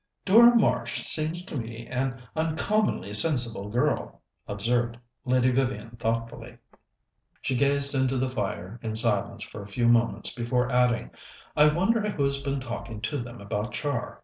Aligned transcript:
"Dora 0.25 0.55
Marsh 0.55 1.01
seems 1.03 1.45
to 1.45 1.55
me 1.55 1.61
to 1.61 1.69
be 1.69 1.85
an 1.87 2.23
uncommonly 2.35 3.13
sensible 3.13 3.69
girl," 3.69 4.23
observed 4.47 4.97
Lady 5.25 5.51
Vivian 5.51 5.91
thoughtfully. 5.91 6.57
She 7.39 7.53
gazed 7.55 7.93
into 7.93 8.17
the 8.17 8.31
fire 8.31 8.79
in 8.81 8.95
silence 8.95 9.43
for 9.43 9.61
a 9.61 9.67
few 9.67 9.87
moments 9.87 10.33
before 10.33 10.71
adding: 10.71 11.11
"I 11.55 11.67
wonder 11.71 12.09
who's 12.09 12.41
been 12.41 12.59
talking 12.59 12.99
to 13.01 13.19
them 13.19 13.39
about 13.39 13.73
Char? 13.73 14.19